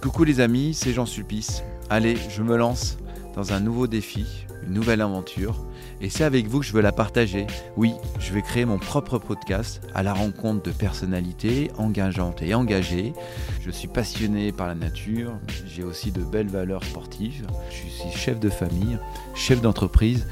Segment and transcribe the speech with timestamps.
[0.00, 1.62] Coucou les amis, c'est Jean Sulpice.
[1.88, 2.98] Allez, je me lance
[3.34, 5.64] dans un nouveau défi, une nouvelle aventure.
[6.00, 7.46] Et c'est avec vous que je veux la partager.
[7.76, 13.12] Oui, je vais créer mon propre podcast à la rencontre de personnalités engageantes et engagées.
[13.60, 15.32] Je suis passionné par la nature,
[15.66, 17.46] j'ai aussi de belles valeurs sportives.
[17.70, 18.98] Je suis chef de famille,
[19.34, 20.26] chef d'entreprise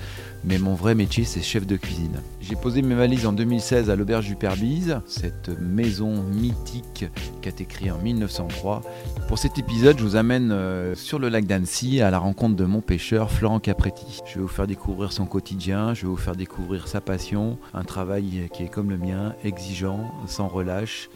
[0.45, 2.21] mais mon vrai métier c'est chef de cuisine.
[2.41, 7.07] J'ai posé mes valises en 2016 à l'auberge du Perbise, cette maison mythique
[7.43, 8.83] qui a créée en 1903.
[9.27, 12.65] Pour cet épisode, je vous amène euh, sur le lac d'Annecy à la rencontre de
[12.65, 14.18] mon pêcheur Florent Capretti.
[14.25, 17.85] Je vais vous faire découvrir son quotidien, je vais vous faire découvrir sa passion, un
[17.85, 21.09] travail qui est comme le mien, exigeant, sans relâche.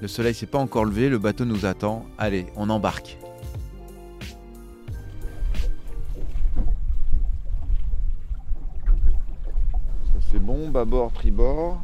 [0.00, 2.04] Le soleil s'est pas encore levé, le bateau nous attend.
[2.18, 3.18] Allez, on embarque.
[10.30, 11.80] C'est bon, bâbord, tribord.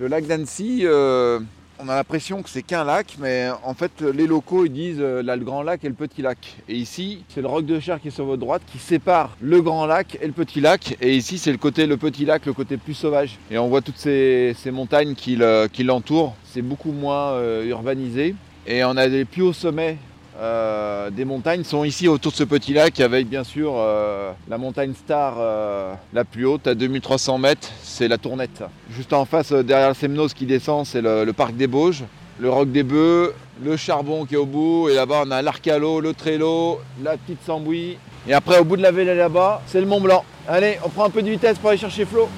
[0.00, 1.38] Le lac d'Annecy, euh,
[1.84, 5.22] on a l'impression que c'est qu'un lac, mais en fait, les locaux ils disent euh,
[5.22, 6.56] là le grand lac et le petit lac.
[6.68, 9.60] Et ici, c'est le roc de Cher qui est sur votre droite qui sépare le
[9.60, 10.96] grand lac et le petit lac.
[11.00, 13.38] Et ici, c'est le côté le petit lac, le côté plus sauvage.
[13.50, 16.34] Et on voit toutes ces, montagnes qui le- qui l'entourent.
[16.44, 18.34] C'est beaucoup moins euh, urbanisé.
[18.66, 19.98] Et on a les plus hauts sommets
[20.36, 24.58] euh, des montagnes sont ici autour de ce petit lac avec bien sûr euh, la
[24.58, 28.64] montagne star euh, la plus haute à 2300 mètres, c'est la Tournette.
[28.90, 32.02] Juste en face, derrière le Semnos qui descend, c'est le, parc des Bauges,
[32.40, 36.00] le Roc des Bœufs, le Charbon qui est au bout, et là-bas on a l'Arcalo,
[36.00, 37.96] le Trello, la petite Sambouille.
[38.26, 40.24] Et après au bout de la vallée là-bas, c'est le Mont Blanc.
[40.48, 42.28] Allez, on prend un peu de vitesse pour aller chercher Flo.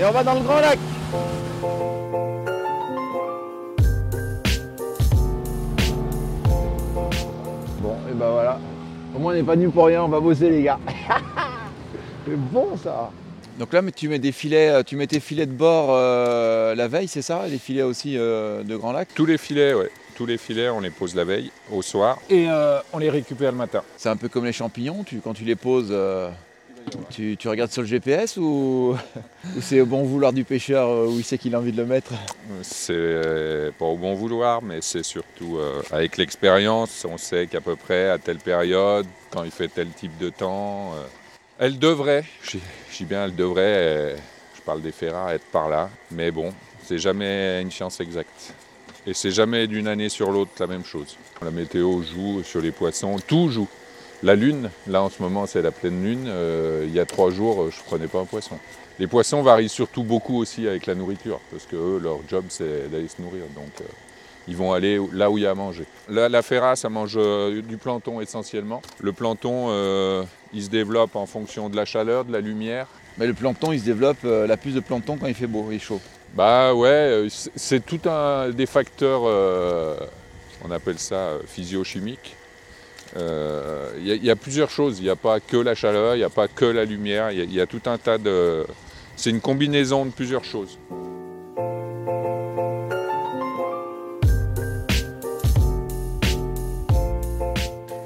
[0.00, 0.78] Et on va dans le Grand Lac.
[9.16, 10.78] Au moins on n'est pas venu pour rien, on va bosser les gars.
[12.26, 13.10] c'est bon ça.
[13.58, 16.74] Donc là, mais tu mets des filets, euh, tu mets tes filets de bord euh,
[16.74, 19.08] la veille, c'est ça Les filets aussi euh, de Grand Lac?
[19.14, 19.90] Tous les filets, ouais.
[20.16, 23.52] Tous les filets, on les pose la veille, au soir, et euh, on les récupère
[23.52, 23.82] le matin.
[23.96, 26.28] C'est un peu comme les champignons, tu, quand tu les poses, euh,
[27.10, 28.96] tu, regardes sur le GPS ou,
[29.60, 31.86] c'est au bon vouloir du pêcheur euh, où il sait qu'il a envie de le
[31.86, 32.12] mettre?
[32.62, 37.60] C'est euh, pas au bon vouloir, mais c'est surtout euh, avec l'expérience, on sait qu'à
[37.60, 40.92] peu près à telle période, quand il fait tel type de temps,
[41.58, 42.58] elle devrait, je
[42.96, 44.16] dis bien elle devrait,
[44.56, 46.52] je parle des ferrats, être par là, mais bon,
[46.84, 48.54] c'est jamais une science exacte.
[49.06, 51.16] Et c'est jamais d'une année sur l'autre la même chose.
[51.40, 53.68] La météo joue sur les poissons, tout joue.
[54.22, 57.30] La lune, là en ce moment c'est la pleine lune, euh, il y a trois
[57.30, 58.58] jours je prenais pas un poisson.
[58.98, 62.90] Les poissons varient surtout beaucoup aussi avec la nourriture, parce que eux, leur job c'est
[62.90, 63.84] d'aller se nourrir, donc euh,
[64.48, 65.84] ils vont aller là où il y a à manger.
[66.08, 68.80] La, la ferra, ça mange euh, du plancton essentiellement.
[69.00, 69.70] Le plancton,
[70.52, 72.86] il se développe en fonction de la chaleur, de la lumière.
[73.18, 75.78] Mais le plancton, il se développe, la plus de plancton quand il fait beau et
[75.78, 76.00] chaud.
[76.34, 79.22] Bah ouais, c'est- tout un des facteurs,
[80.64, 81.40] on appelle ça euh,
[83.06, 83.16] physiochimiques.
[83.16, 86.18] Euh, Il y, a- il plusieurs choses, il n'y a pas que la chaleur, il
[86.18, 88.18] n'y a pas que la lumière, il y a- il y, a tout un tas
[88.18, 88.66] de...
[89.16, 90.78] C'est une combinaison de plusieurs choses.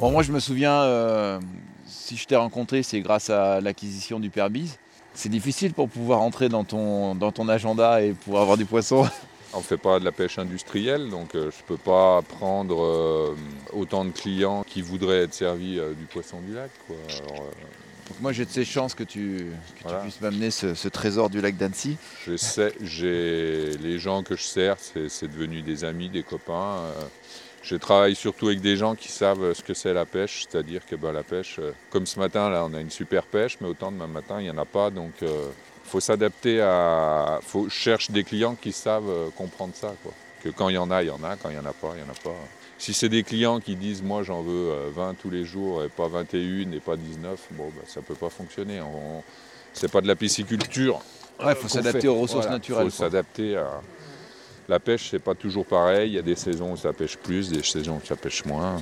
[0.01, 1.39] Bon, moi je me souviens, euh,
[1.87, 4.79] si je t'ai rencontré, c'est grâce à l'acquisition du Perbise.
[5.13, 9.07] C'est difficile pour pouvoir entrer dans ton, dans ton agenda et pour avoir du poisson.
[9.53, 12.81] On ne fait pas de la pêche industrielle, donc euh, je ne peux pas prendre
[12.85, 13.35] euh,
[13.73, 16.71] autant de clients qui voudraient être servis euh, du poisson du lac.
[16.87, 16.97] quoi.
[17.19, 17.47] Alors,
[18.09, 19.47] Donc moi j'ai de ces chances que tu,
[19.79, 19.99] que Voilà.
[19.99, 21.97] tu puisses m'amener ce, ce trésor du lac d'Annecy.
[22.27, 26.77] Je sais, j'ai les gens que je sers, c'est devenu des amis, des copains.
[27.63, 30.95] Je travaille surtout avec des gens qui savent ce que c'est la pêche, c'est-à-dire que
[30.97, 31.59] ben, la pêche,
[31.91, 34.51] comme ce matin là, on a une super pêche, mais autant demain matin il n'y
[34.51, 35.13] en a pas, donc
[35.91, 40.13] faut s'adapter à, faut cherche des clients qui savent euh, comprendre ça, quoi.
[40.43, 41.73] Que quand il y en a, il y en a, quand il n'y en a
[41.73, 42.37] pas, il n'y en a pas.
[42.79, 45.89] Si c'est des clients qui disent moi j'en veux euh, 20 tous les jours et
[45.89, 48.81] pas 21 et pas 19, bon ben, ça peut pas fonctionner.
[48.81, 49.23] On,
[49.75, 51.01] c'est pas de la pisciculture.
[51.41, 52.87] Ouais, il faut s'adapter aux ressources Voilà, naturelles.
[52.87, 53.83] Il faut s'adapter à.
[54.69, 56.11] La pêche, c'est pas toujours pareil.
[56.11, 58.81] Il y a des saisons où ça pêche plus, des saisons où ça pêche moins.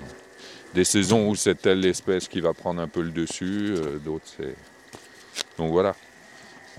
[0.75, 4.27] Des saisons où c'est telle espèce qui va prendre un peu le dessus, euh, d'autres
[4.37, 4.55] c'est.
[5.57, 5.97] Donc voilà.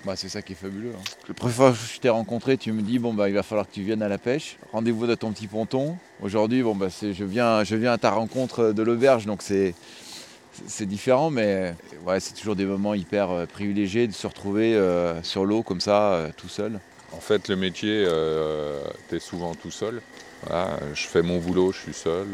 [0.06, 0.94] Bah, c'est ça qui est fabuleux.
[0.96, 1.04] hein.
[1.28, 3.68] La première fois que je t'ai rencontré, tu me dis bon bah il va falloir
[3.68, 4.58] que tu viennes à la pêche.
[4.72, 5.98] Rendez-vous dans ton petit ponton.
[6.22, 9.76] Aujourd'hui, bon bah c'est je viens, je viens à ta rencontre de l'auberge, donc c'est
[10.68, 11.74] c'est différent, mais
[12.06, 15.80] ouais, c'est toujours des moments hyper euh, privilégiés de se retrouver euh, sur l'eau comme
[15.80, 16.80] ça, euh, tout seul.
[17.14, 20.02] En fait, le métier, euh, tu es souvent tout seul.
[20.46, 22.28] Voilà, je fais mon boulot, je suis seul.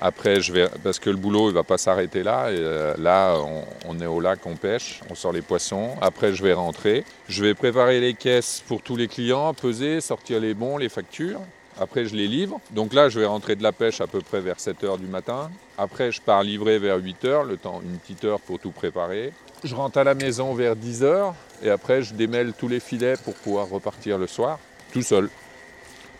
[0.00, 2.50] Après, je vais, parce que le boulot ne va pas s'arrêter là.
[2.50, 5.90] Et euh, là, on, on, est au lac, on pêche, on sort les poissons.
[6.00, 7.04] Après, je vais rentrer.
[7.28, 11.40] Je vais préparer les caisses pour tous les clients, peser, sortir les bons, les factures.
[11.78, 12.60] Après, je les livre.
[12.72, 15.06] Donc là, je vais rentrer de la pêche à peu près vers 7 h du
[15.06, 15.50] matin.
[15.78, 19.32] Après, je pars livrer vers 8 h, le temps, une petite heure pour tout préparer.
[19.64, 21.32] Je rentre à la maison vers 10 h
[21.62, 24.58] et après, je démêle tous les filets pour pouvoir repartir le soir,
[24.92, 25.30] tout seul.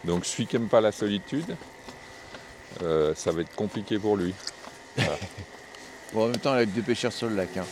[0.05, 1.57] Donc, celui qui n'aime pas la solitude,
[2.83, 4.35] euh, ça va être compliqué pour lui.
[4.97, 5.19] Voilà.
[6.13, 7.57] bon, en même temps, avec des pêcheurs sur le lac.
[7.57, 7.67] Hein.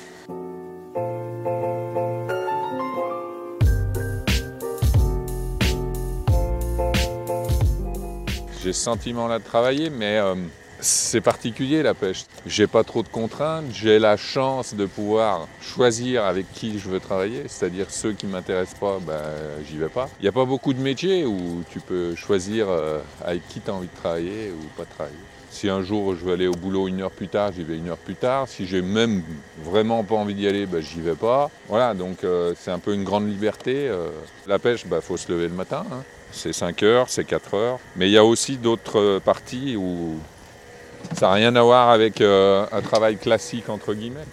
[8.62, 10.34] J'ai ce sentiment-là de travailler, mais euh,
[10.80, 12.24] c'est particulier la pêche.
[12.46, 17.00] J'ai pas trop de contraintes, j'ai la chance de pouvoir choisir avec qui je veux
[17.00, 19.20] travailler, c'est-à-dire ceux qui m'intéressent pas, ben,
[19.68, 20.08] j'y vais pas.
[20.20, 23.70] Il n'y a pas beaucoup de métiers où tu peux choisir euh, avec qui tu
[23.70, 25.16] as envie de travailler ou pas travailler.
[25.50, 27.88] Si un jour je veux aller au boulot une heure plus tard, j'y vais une
[27.88, 28.46] heure plus tard.
[28.48, 29.22] Si j'ai même
[29.64, 31.50] vraiment pas envie d'y aller, ben, j'y vais pas.
[31.68, 33.90] Voilà, donc euh, c'est un peu une grande liberté.
[34.46, 35.84] la pêche, il ben, faut se lever le matin.
[35.90, 36.02] Hein.
[36.30, 37.78] C'est 5 heures, c'est 4 heures.
[37.96, 40.18] Mais il y a aussi d'autres parties où
[41.14, 44.26] ça n'a rien à voir avec euh, un travail classique, entre guillemets.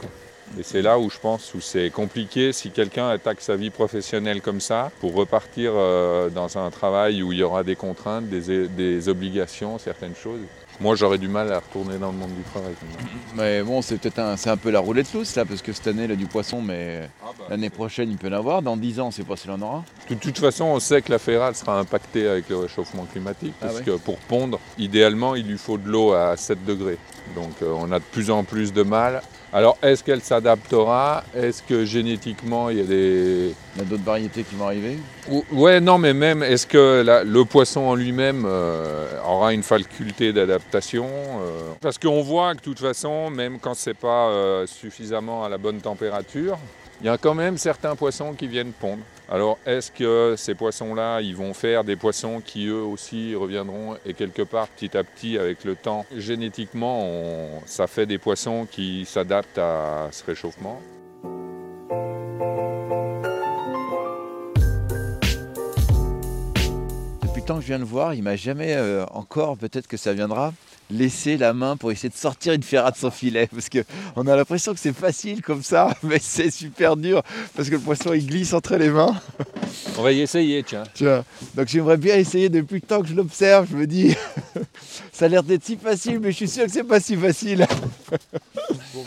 [0.57, 4.42] Et c'est là où je pense où c'est compliqué si quelqu'un attaque sa vie professionnelle
[4.42, 9.10] comme ça pour repartir euh, dans un travail où il y aura des contraintes, des
[9.10, 10.39] obligations, certaines choses.
[10.81, 12.74] Moi, j'aurais du mal à retourner dans le monde du travail.
[13.36, 16.04] Mais bon, c'est peut-être un, un peu la roulette lousse là, parce que cette année,
[16.04, 18.62] il a du poisson, mais ah bah, l'année prochaine, il peut en avoir.
[18.62, 19.83] Dans 10 ans, c'est pas s'il en aura.
[20.10, 23.68] De toute façon, on sait que la ferrale sera impactée avec le réchauffement climatique, ah
[23.68, 26.98] parce que pour pondre, idéalement, il lui faut de l'eau à 7 degrés.
[27.36, 29.22] Donc, euh, on a de plus en plus de mal
[29.55, 31.23] alors, est-ce qu'elle s'adaptera?
[31.33, 33.55] Est-ce que génétiquement, il y a des...
[33.75, 34.97] Il y a d'autres variétés qui vont arriver?
[35.49, 41.05] Ouais, non, mais même, est-ce que le poisson en lui-même euh, aura une faculté d'adaptation
[41.05, 41.71] euh?
[41.79, 45.57] Parce qu'on voit que de toute façon, même quand c'est pas euh, suffisamment à la
[45.57, 46.57] bonne température,
[47.01, 49.03] il y a quand même certains poissons qui viennent pondre.
[49.30, 54.13] Alors est-ce que ces poissons-là, ils vont faire des poissons qui eux aussi reviendront et
[54.13, 57.09] quelque part petit à petit avec le temps, génétiquement,
[57.65, 60.80] ça fait des poissons qui s'adaptent à ce réchauffement?
[67.24, 69.98] Depuis le temps que je viens de voir, il m'a jamais euh, encore, peut-être que
[69.98, 70.53] ça viendra,
[70.89, 73.47] laisser la main pour essayer de sortir une ferrade de son filet.
[73.47, 77.23] Parce qu'on a l'impression que c'est facile comme ça, mais c'est super dur
[77.55, 79.19] parce que le poisson il glisse entre les mains.
[79.97, 80.83] On va y essayer, tiens.
[80.93, 81.23] tiens.
[81.55, 83.67] Donc j'aimerais bien essayer depuis le temps que je l'observe.
[83.71, 84.15] Je me dis,
[85.11, 87.65] ça a l'air d'être si facile, mais je suis sûr que c'est pas si facile.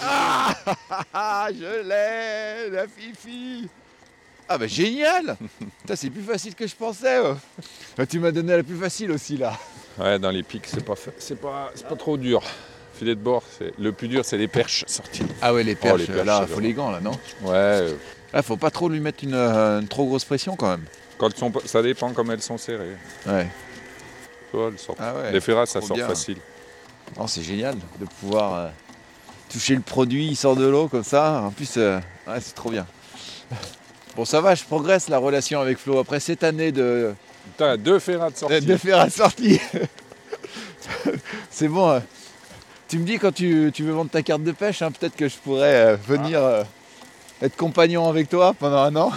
[0.02, 3.68] ah, je l'ai, la fifi.
[4.50, 5.36] Ah bah génial
[5.94, 7.18] C'est plus facile que je pensais.
[8.08, 9.52] Tu m'as donné la plus facile aussi là.
[9.98, 12.42] Ouais, dans les pics, c'est pas, c'est pas, pas trop dur.
[12.94, 15.22] Filet de bord, c'est le plus dur, c'est les perches sorties.
[15.40, 17.12] Ah ouais, les oh, perches, là, faut les gants, là, non
[17.42, 17.86] Ouais.
[18.32, 20.84] Là, faut pas trop lui mettre une, trop grosse pression quand même.
[21.16, 22.96] Quand sont, ça dépend comme elles sont serrées.
[23.26, 23.46] Ouais.
[24.98, 26.38] Ah les ferrasses, ça sort facile.
[27.18, 28.68] Oh, c'est génial de pouvoir euh,
[29.50, 31.42] toucher le produit, il sort de l'eau comme ça.
[31.42, 32.86] En plus, euh, ouais, c'est trop bien.
[34.16, 35.98] Bon, ça va, je progresse la relation avec Flo.
[35.98, 37.14] Après cette année de,
[37.58, 38.60] T'as deux ferrades sorties.
[38.64, 39.60] Deux ferrades sorties.
[41.50, 41.90] c'est bon.
[41.90, 42.02] Hein.
[42.86, 45.36] Tu me dis quand tu, veux vendre ta carte de pêche, hein, peut-être que je
[45.38, 46.62] pourrais euh, venir euh,
[47.42, 49.10] être compagnon avec toi pendant un an.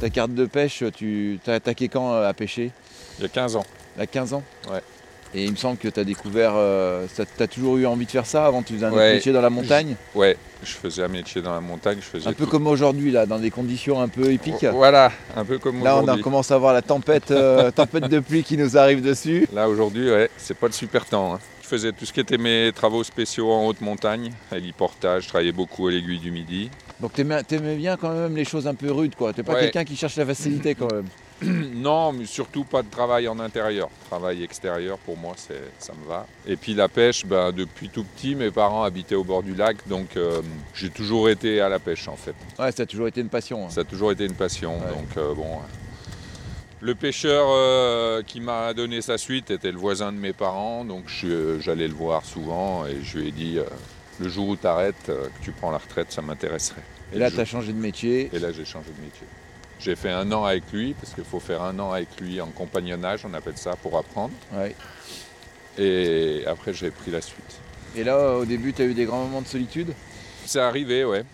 [0.00, 2.72] ta carte de pêche, tu t'as attaqué quand euh, à pêcher?
[3.18, 3.64] Il y a 15 ans.
[3.96, 4.42] Il y a 15 ans?
[4.68, 4.82] Ouais.
[5.34, 8.10] Et il me semble que tu as découvert, euh, tu as toujours eu envie de
[8.10, 9.96] faire ça avant, tu faisais un métier dans la montagne?
[10.14, 11.98] Ouais, je faisais un métier dans la montagne.
[12.00, 14.64] Je faisais un peu comme aujourd'hui, là, dans des conditions un peu épiques.
[14.72, 16.06] Voilà, un peu comme aujourd'hui.
[16.06, 19.48] Là, on commence à voir la tempête, euh, tempête de pluie qui nous arrive dessus.
[19.52, 21.34] Là, aujourd'hui, ouais, c'est pas le super temps.
[21.34, 21.40] Hein.
[21.62, 25.50] Je faisais tout ce qui était mes travaux spéciaux en haute montagne, héliportage, je travaillais
[25.50, 26.70] beaucoup à l'aiguille du midi.
[27.00, 29.32] Donc tu aimais bien quand même les choses un peu rudes, quoi.
[29.32, 31.06] T'es pas quelqu'un qui cherche la facilité quand même.
[31.42, 33.88] non, mais surtout pas de travail en intérieur.
[34.08, 36.26] Travail extérieur, pour moi, ça me va.
[36.46, 39.76] Et puis la pêche, ben, depuis tout petit, mes parents habitaient au bord du lac,
[39.88, 40.42] donc euh,
[40.74, 42.34] j'ai toujours été à la pêche en fait.
[42.58, 43.66] Ouais, ça a toujours été une passion.
[43.66, 43.70] Hein.
[43.70, 45.58] Ça a toujours été une passion, donc euh, bon.
[46.80, 51.04] Le pêcheur euh, qui m'a donné sa suite était le voisin de mes parents, donc
[51.60, 53.58] j'allais le voir souvent et je lui ai dit
[54.20, 56.82] le jour où tu arrêtes, que tu prends la retraite, ça m'intéresserait.
[57.14, 59.26] Et, là, tu as changé de métier Et là, j'ai changé de métier.
[59.80, 62.46] J'ai fait un an avec lui, parce qu'il faut faire un an avec lui en
[62.48, 64.32] compagnonnage, on appelle ça, pour apprendre.
[65.78, 67.58] Et après, j'ai pris la suite.
[67.96, 69.92] Et là, au début, tu as eu des grands moments de solitude?
[70.46, 71.24] C'est arrivé, ouais.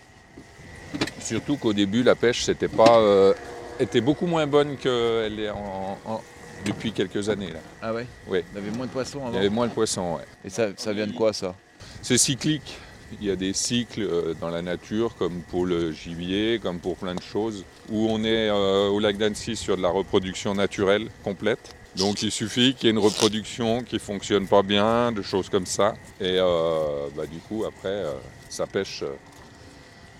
[1.21, 2.99] Surtout qu'au début, la pêche, c'était pas.
[2.99, 3.35] Euh,
[3.79, 6.23] était beaucoup moins bonne qu'elle est en, en-
[6.65, 7.51] depuis quelques années.
[7.53, 7.61] Là.
[7.83, 8.07] Ah ouais?
[8.27, 8.43] Oui.
[8.53, 9.35] Il y avait moins de poissons Il avant?
[9.35, 10.17] y avait moins de poissons.
[10.17, 10.25] ouais.
[10.45, 11.55] Et ça, ça vient de quoi ça?
[12.03, 12.79] C'est cyclique.
[13.21, 16.97] Il y a des cycles euh, dans la nature, comme pour le gibier, comme pour
[16.97, 21.09] plein de choses, où on est euh, au lac d'Annecy sur de la reproduction naturelle
[21.25, 21.75] complète.
[21.97, 25.67] Donc il suffit qu'il y ait une reproduction qui fonctionne pas bien, de choses comme
[25.67, 25.95] ça.
[26.21, 28.05] Et euh, bah, du coup, après,
[28.49, 29.03] ça pêche.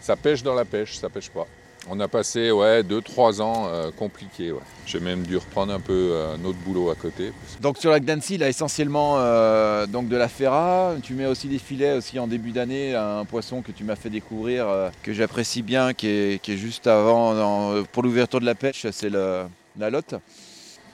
[0.01, 1.47] ça pêche dans la pêche, ça pêche pas.
[1.89, 4.53] On a passé ouais, 2-3 ans euh, compliqués.
[4.53, 4.61] ouais.
[4.87, 7.33] J'ai même dû reprendre un peu euh, un autre boulot à côté.
[7.61, 10.93] Donc sur le lac d'Annecy, là essentiellement euh, donc de la ferra.
[11.03, 14.11] Tu mets aussi des filets aussi en début d'année, un poisson que tu m'as fait
[14.11, 18.47] découvrir, euh, que j'apprécie bien, qui est, qui est juste avant, dans- pour l'ouverture de
[18.47, 20.15] la pêche, c'est la lotte.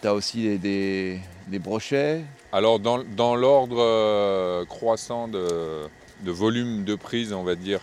[0.02, 2.23] Tu as aussi des, des- des brochets.
[2.52, 5.88] Alors dans, dans l'ordre croissant de,
[6.23, 7.81] de volume de prise, on va dire,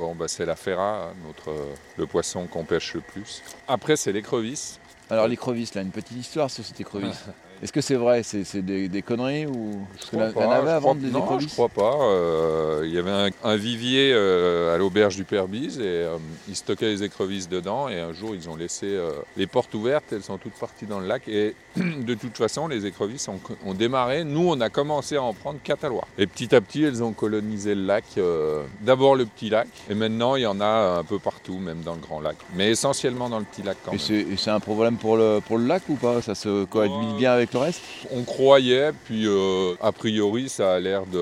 [0.00, 1.54] bon, bah, c'est la ferra, notre,
[1.96, 3.42] le poisson qu'on pêche le plus.
[3.68, 4.80] Après, c'est l'écrevisse.
[5.10, 7.24] Alors l'écrevisse, là, une petite histoire sur cette écrevisse.
[7.62, 10.46] Est-ce que c'est vrai C'est des, des conneries ou Parce que crois la- pas, la
[10.48, 11.96] navette je avant Non, je crois pas.
[12.00, 16.16] Euh, Il y avait un, un vivier euh, à l'auberge du Père Bise et euh,
[16.48, 17.88] ils stockaient les écrevisses dedans.
[17.90, 18.98] Et un jour, ils ont laissé
[19.36, 20.04] les portes ouvertes.
[20.12, 21.28] Elles sont toutes parties dans le lac.
[21.28, 24.24] Et de toute façon, les écrevisses ont, ont démarré.
[24.24, 26.06] Nous, on a commencé à en prendre quatre à Loire.
[26.16, 28.04] Et petit à petit, elles ont colonisé le lac.
[28.80, 29.68] D'abord le petit lac.
[29.90, 32.36] Et maintenant, il y en a un peu partout, même dans le grand lac.
[32.54, 34.00] Mais essentiellement dans le petit lac quand Et même.
[34.00, 36.22] c'est et c'est un problème pour le, pour le lac ou pas?
[36.22, 40.80] Ça se cohabite bien avec le reste On croyait, puis euh, a priori ça a
[40.80, 41.18] l'air de,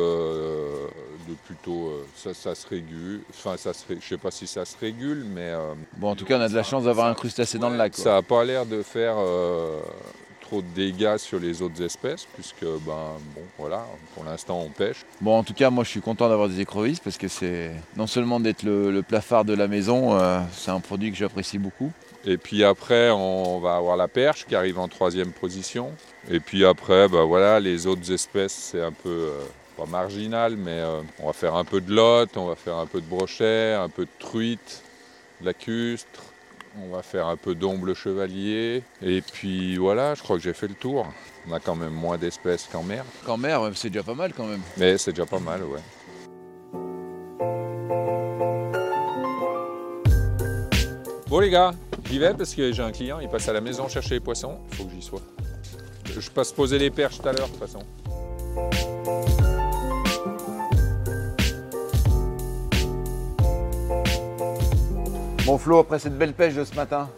[1.28, 3.22] de plutôt euh, ça, ça se régule.
[3.30, 6.24] Enfin ça se, je sais pas si ça se régule, mais euh, Bon, en tout
[6.24, 7.94] cas, on a de la chance d'avoir un crustacé dans le lac.
[7.94, 8.04] quoi.
[8.04, 9.80] ça a pas l'air de faire euh,
[10.48, 15.04] trop de dégâts sur les autres espèces, puisque ben bon voilà, pour l'instant on pêche.
[15.20, 18.06] Bon, en tout cas, moi, je suis content d'avoir des écrevisses parce que c'est non
[18.06, 21.92] seulement d'être le, phare de la maison, euh, c'est un produit que j'apprécie beaucoup.
[22.26, 25.92] Et puis après on va avoir la perche qui arrive en troisième position.
[26.30, 29.40] Et puis après ben voilà les autres espèces c'est un peu euh,
[29.76, 32.86] pas marginal, mais euh, on va faire un peu de lotte, on va faire un
[32.86, 34.82] peu de brochet, un peu de truite,
[35.40, 36.22] de lacustre,
[36.82, 38.82] on va faire un peu d'omble chevalier.
[39.02, 41.06] Et puis voilà, je crois que j'ai fait le tour.
[41.48, 44.46] On a quand même moins d'espèces qu'en mer, Qu'en mer, c'est déjà pas mal quand
[44.46, 44.60] même.
[44.76, 45.80] mais c'est déjà pas mal, ouais.
[51.28, 51.72] Bon les gars,
[52.10, 54.58] j'y vais parce que j'ai un client, il passe à la maison chercher les poissons,
[54.70, 55.20] il faut que j'y sois.
[56.06, 57.80] Je passe poser les perches tout à l'heure de toute façon.
[65.46, 67.08] Bon, Flo, après cette belle pêche de ce matin,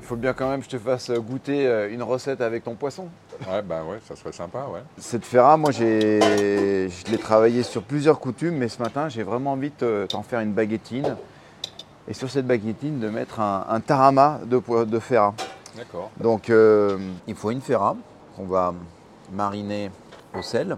[0.00, 2.74] il faut bien quand même que je te fasse goûter euh, une recette avec ton
[2.74, 3.08] poisson.
[3.50, 4.80] Ouais, bah ouais, ça serait sympa, ouais.
[4.98, 6.20] Cette ferra, moi, j'ai,
[6.88, 10.22] je l'ai travaillé sur plusieurs coutumes, mais ce matin, j'ai vraiment envie de te- t'en
[10.22, 11.16] faire une baguettine.
[12.08, 15.34] Et sur cette baguettine, de mettre un, un tarama de, de ferra.
[15.76, 16.10] D'accord.
[16.20, 17.96] Donc, euh, il faut une ferra
[18.36, 18.74] qu'on va
[19.32, 19.90] mariner
[20.38, 20.76] au sel.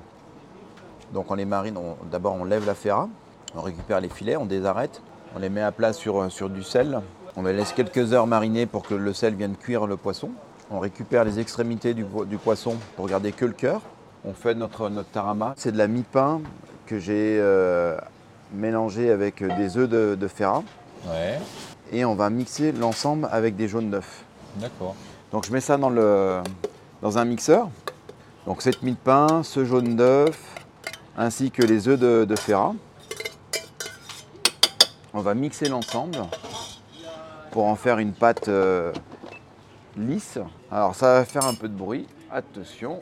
[1.12, 1.76] Donc, on les marine.
[2.10, 3.08] D'abord, on lève la ferra,
[3.54, 5.02] on récupère les filets, on désarrête,
[5.34, 7.00] on les met à plat sur, sur du sel.
[7.36, 10.30] On les laisse quelques heures mariner pour que le sel vienne cuire le poisson.
[10.70, 13.82] On récupère les extrémités du, po- du poisson pour garder que le cœur.
[14.24, 15.54] On fait notre, notre tarama.
[15.56, 16.40] C'est de la mi-pain
[16.86, 17.98] que j'ai euh,
[18.54, 20.62] mélangé avec des œufs de, de ferra.
[21.06, 21.38] Ouais,
[21.92, 24.24] Et on va mixer l'ensemble avec des jaunes d'œufs.
[24.56, 24.94] d'accord.
[25.32, 26.40] Donc je mets ça dans, le,
[27.02, 27.68] dans un mixeur.
[28.46, 30.40] Donc cette mie de pain, ce jaune d'œuf,
[31.16, 32.74] ainsi que les œufs de, de Ferra.
[35.12, 36.18] On va mixer l'ensemble
[37.50, 38.92] pour en faire une pâte euh,
[39.96, 40.38] lisse.
[40.70, 42.06] Alors ça va faire un peu de bruit.
[42.30, 43.00] Attention.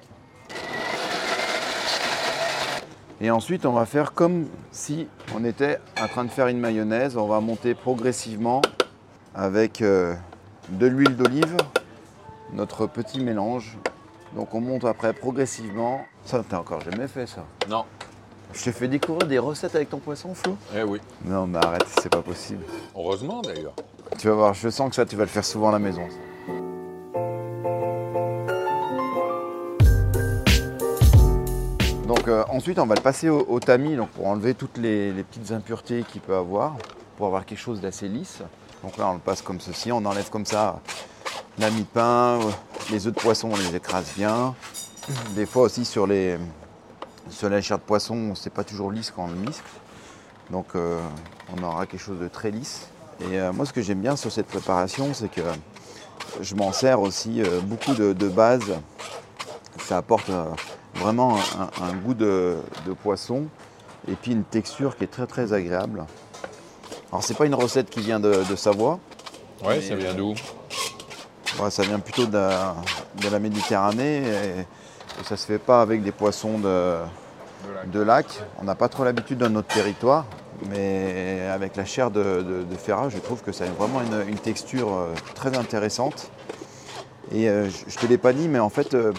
[3.25, 7.17] Et ensuite, on va faire comme si on était en train de faire une mayonnaise.
[7.17, 8.61] On va monter progressivement
[9.35, 10.15] avec euh,
[10.69, 11.57] de l'huile d'olive,
[12.53, 13.79] notre petit mélange.
[14.37, 16.05] Donc on monte après progressivement.
[16.27, 17.47] Ça, t'as encore jamais fait ça.
[17.67, 17.87] Non.
[18.53, 21.01] Je te fais découvrir des recettes avec ton poisson, Flo Eh oui.
[21.25, 22.63] Non, mais arrête, c'est pas possible.
[22.95, 23.73] Heureusement d'ailleurs.
[24.19, 26.03] Tu vas voir, je sens que ça, tu vas le faire souvent à la maison.
[26.11, 26.34] ça.
[32.29, 36.05] Euh, ensuite, on va le passer au, tamis donc, pour enlever toutes les, petites impuretés
[36.11, 36.77] qu'il peut avoir,
[37.17, 38.41] pour avoir quelque chose d'assez lisse.
[38.83, 40.81] Donc là, on le passe comme ceci, on enlève comme ça
[41.59, 42.51] la mie de pain, euh,
[42.91, 44.55] les œufs de poisson, on les écrase bien.
[45.35, 46.39] Des fois aussi sur les
[47.31, 49.63] sur la chair de poisson, c'est pas toujours lisse quand on le miscle.
[50.51, 51.01] Donc euh,
[51.57, 52.89] on aura quelque chose de très lisse.
[53.21, 55.41] Et moi, ce que j'aime bien sur cette préparation, c'est que
[56.41, 58.73] je m'en sers aussi beaucoup de, de base.
[59.79, 60.31] Ça apporte
[60.95, 63.45] vraiment un, un goût de, de poisson
[64.09, 66.05] et puis une texture qui est très très agréable.
[67.11, 68.99] Alors c'est pas une recette qui vient de, de Savoie.
[69.65, 70.35] Ouais, ça vient d'où?
[71.61, 72.75] Ouais, ça vient plutôt de la,
[73.23, 76.97] de la Méditerranée et, et ça se fait pas avec des poissons de,
[77.87, 78.27] de lac.
[78.61, 80.27] On n'a pas trop l'habitude dans notre territoire,
[80.69, 84.29] mais avec la chair de, de, de Ferrat, je trouve que ça a vraiment une,
[84.29, 86.31] une texture euh, très intéressante.
[87.33, 89.13] Et euh, je je te l'ai pas dit, mais en fait, euh,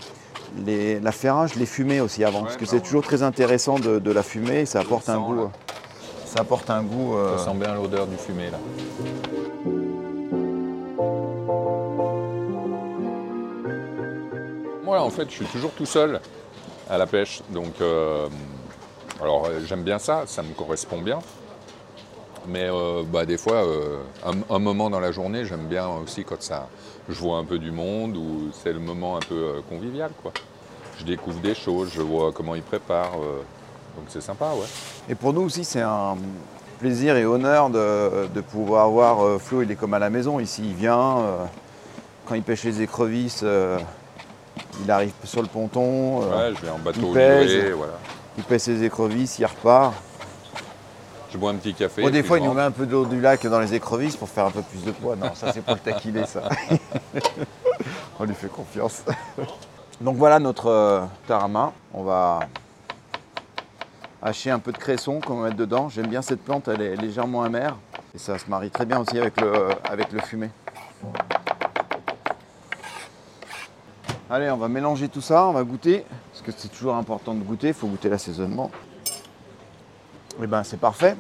[0.58, 2.82] les- la Ferrat, je l'ai fumée aussi avant, parce que bah c'est ouais.
[2.82, 5.36] toujours très intéressant de, de la fumer et ça apporte un goût.
[5.36, 5.42] là.
[5.44, 5.48] euh,
[6.26, 7.16] Ça apporte un goût.
[7.16, 8.60] euh, Ça sent bien l'odeur du fumé là.
[14.84, 16.20] Moi, en fait, je suis toujours tout seul
[16.90, 17.42] à la pêche.
[17.50, 18.28] Donc, euh,
[19.22, 21.20] alors euh, j'aime bien ça, ça me correspond bien.
[22.48, 26.24] Mais euh, bah, des fois, euh, un, un moment dans la journée, j'aime bien aussi
[26.24, 26.68] quand ça,
[27.10, 30.12] je vois un peu du monde ou c'est le moment un peu euh, convivial.
[30.22, 30.32] Quoi.
[31.00, 33.14] Je découvre des choses, je vois comment ils préparent.
[33.14, 34.68] donc c'est sympa, ouais.
[35.10, 36.16] Et pour nous aussi, c'est un
[36.80, 40.40] plaisir et honneur de, de pouvoir voir euh, Flo, il est comme à la maison
[40.40, 40.62] ici.
[40.66, 41.18] Il vient,
[42.26, 43.44] quand il pêche les écrevisses,
[44.84, 47.52] il arrive sur le ponton, Ouais, je vais en bateau il pèse.
[47.52, 47.94] livré, voilà.
[48.38, 49.94] il pêche ses écrevisses, il repart.
[51.36, 52.02] Je bois un petit café.
[52.02, 54.30] Bon, des fois, il nous met un peu d'eau du lac dans les écrevisses pour
[54.30, 55.18] faire un peu plus de poids.
[55.18, 56.44] Non, ça, c'est pour le taquiner, ça.
[58.20, 59.04] On lui fait confiance.
[60.00, 61.74] Donc voilà notre euh, tarama.
[61.94, 62.40] On va
[64.22, 65.90] hacher un peu de cresson qu'on va mettre dedans.
[65.90, 67.76] J'aime bien cette plante, elle est légèrement amère.
[68.16, 70.52] Et ça se marie très bien aussi avec le, avec le fumet.
[74.30, 76.06] Allez, on va mélanger tout ça, on va goûter.
[76.32, 78.72] Parce que c'est toujours important de goûter, il faut goûter l'assaisonnement.
[80.44, 81.16] Et ben c'est parfait.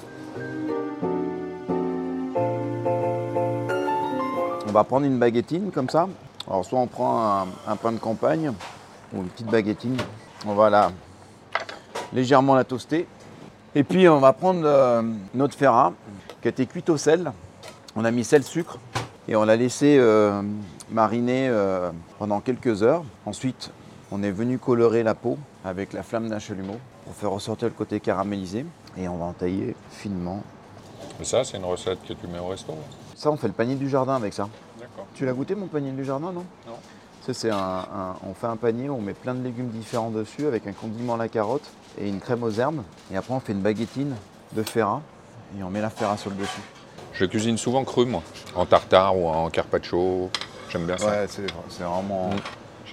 [4.67, 6.07] On va prendre une baguettine comme ça.
[6.47, 8.51] Alors soit on prend un, un pain de campagne
[9.13, 9.97] ou une petite baguettine.
[10.45, 10.91] On va la
[12.13, 13.07] légèrement la toaster.
[13.75, 15.01] Et puis on va prendre euh,
[15.33, 15.93] notre ferra
[16.41, 17.31] qui a été cuite au sel.
[17.95, 18.79] On a mis sel, sucre
[19.27, 20.41] et on l'a laissé euh,
[20.91, 23.03] mariner euh, pendant quelques heures.
[23.25, 23.71] Ensuite,
[24.11, 27.73] on est venu colorer la peau avec la flamme d'un chalumeau pour faire ressortir le
[27.73, 28.65] côté caramélisé.
[28.97, 30.41] Et on va entailler finement.
[31.19, 32.73] Mais ça, c'est une recette que tu mets au resto
[33.15, 34.47] Ça, on fait le panier du jardin avec ça.
[34.79, 35.05] D'accord.
[35.13, 36.43] Tu l'as goûté mon panier du jardin, non?
[36.67, 36.75] Non.
[37.25, 40.09] Ça, c'est un, un- on fait un panier où on met plein de légumes différents
[40.11, 41.67] dessus avec un condiment à la carotte
[41.99, 42.81] et une crème aux herbes.
[43.11, 44.15] Et après, on fait une baguettine
[44.53, 45.01] de ferra
[45.59, 46.61] et on met la ferra sur le dessus.
[47.13, 48.21] Je cuisine souvent cru, moi.
[48.55, 50.29] En tartare ou en carpaccio.
[50.69, 51.07] J'aime bien ça.
[51.07, 52.35] Ouais, c'est c'est vraiment Mm.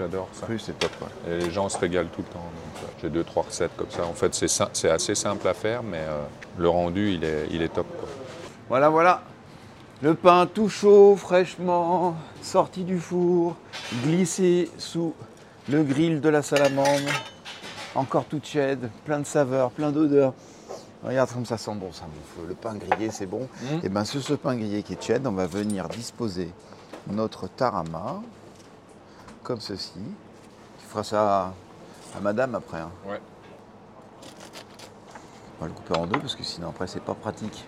[0.02, 0.46] J'adore ça.
[0.46, 0.90] cru, c'est top.
[1.00, 1.32] ouais.
[1.32, 2.38] Et les gens se régalent tout le temps.
[2.40, 4.04] donc, euh, J'ai deux, trois recettes comme ça.
[4.04, 6.22] En fait, c'est sim- c'est assez simple à faire, mais euh,
[6.58, 7.86] le rendu, il est, il est top.
[7.98, 8.08] quoi.
[8.68, 9.22] Voilà, voilà.
[10.02, 13.54] Le pain tout chaud, fraîchement sorti du four,
[14.04, 15.14] glissé sous
[15.68, 17.08] le grill de la salamande.
[17.94, 20.32] Encore tout tiède, plein de saveurs, plein d'odeurs.
[21.04, 22.48] Regarde comme ça sent bon ça, mon feu.
[22.48, 23.48] Le pain grillé, c'est bon.
[23.62, 23.66] Mm.
[23.86, 26.48] Et bien sur ce pain grillé qui est tiède, on va venir disposer
[27.08, 28.22] notre tarama,
[29.42, 30.00] comme ceci.
[30.80, 31.54] Tu feras ça à,
[32.16, 32.78] à madame après.
[32.78, 32.90] hein.
[33.06, 33.20] Ouais.
[35.58, 37.64] On va le couper en deux parce que sinon après c'est pas pratique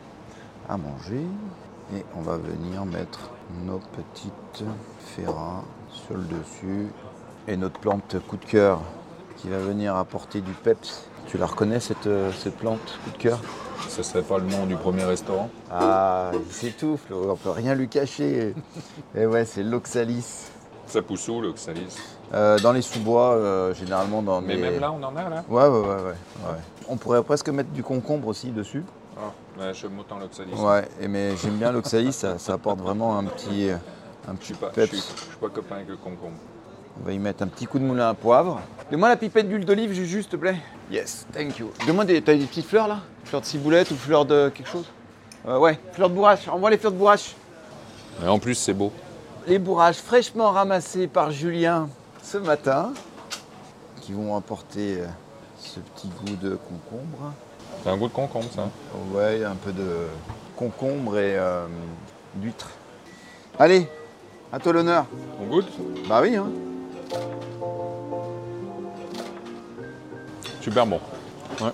[0.68, 1.24] à manger.
[1.94, 3.30] Et on va venir mettre
[3.64, 4.64] nos petites
[5.00, 6.88] ferras sur le dessus.
[7.46, 8.80] Et notre plante coup de cœur
[9.36, 11.06] qui va venir apporter du peps.
[11.26, 13.38] Tu la reconnais cette, euh, cette plante coup de cœur?
[13.88, 15.50] Ce serait pas le nom du premier restaurant?
[15.70, 18.54] Ah, il s'étouffe, on peut rien lui cacher.
[19.14, 20.50] Et ouais, c'est l'oxalis.
[20.86, 21.96] Ça pousse où, l'oxalis
[22.32, 25.44] Euh, dans les sous-bois, euh, généralement dans Mais même là, on en a là?
[25.48, 26.58] Ouais, ouais, ouais, ouais, ouais.
[26.88, 28.84] On pourrait presque mettre du concombre aussi dessus.
[29.16, 30.52] ah, Je m'entends l'oxalis.
[30.54, 33.76] Ouais, et mais j'aime bien l'oxalis, ça, ça apporte vraiment un petit, euh,
[34.28, 36.36] un Je petit suis pas, je suis, je suis pas copain avec le concombre.
[37.02, 38.60] On va y mettre un petit coup de moulin à poivre.
[38.90, 40.56] Donne-moi la pipette d'huile d'olive, Juju, s'il te plaît.
[40.90, 41.70] Yes, thank you.
[41.86, 42.98] Donne-moi des, t'as des petites fleurs là?
[43.24, 44.84] Fleurs de ciboulette ou fleurs de quelque chose?
[45.48, 46.46] Euh, Ouais, fleurs de bourrache.
[46.48, 47.34] Envoie les fleurs de bourrache.
[48.24, 48.92] Et en plus, c'est beau.
[49.46, 51.88] Les bourrages fraîchement ramassés par Julien
[52.22, 52.92] ce matin,
[54.00, 55.06] qui vont apporter euh,
[55.58, 57.32] ce petit goût de concombre.
[57.82, 58.68] C'est un goût de concombre, ça.
[59.12, 60.06] Ouais, un peu de
[60.56, 61.66] concombre et euh,
[62.36, 62.70] d'huître.
[63.58, 63.86] Allez,
[64.52, 65.04] à toi l'honneur.
[65.40, 65.68] On goûte?
[66.08, 66.46] Bah oui, hein.
[70.62, 71.00] Super bon.
[71.60, 71.70] Ouais.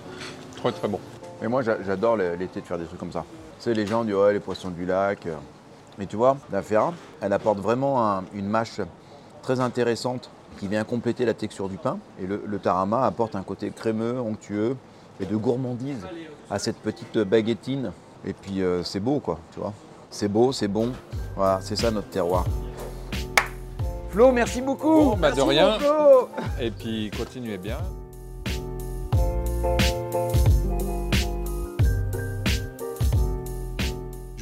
[0.57, 0.99] Très très bon.
[1.41, 3.23] Mais moi, j'a- j'adore l'été de faire des trucs comme ça.
[3.57, 5.25] Tu sais, les gens disent, ouais, les poissons du lac.
[5.97, 8.79] Mais tu vois, la ferra, elle apporte vraiment un- une mâche
[9.41, 11.97] très intéressante qui vient compléter la texture du pain.
[12.21, 14.75] Et le, le tarama apporte un côté crémeux, onctueux
[15.19, 16.05] et de gourmandise
[16.49, 17.91] à cette petite baguettine.
[18.25, 19.73] Et puis, euh, c'est beau, quoi, tu vois.
[20.09, 20.91] C'est beau, c'est bon.
[21.35, 22.45] Voilà, c'est ça notre terroir.
[24.09, 25.11] Flo, merci beaucoup.
[25.11, 25.79] Bon, bah, de Merci, rien.
[25.79, 26.29] Flo.
[26.59, 27.77] Et puis, continuez bien.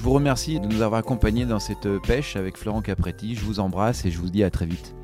[0.10, 3.36] Vous remercie de nous avoir accompagnés dans cette pêche avec Florent Capretti.
[3.36, 4.96] Je vous embrasse et je vous dis à très vite.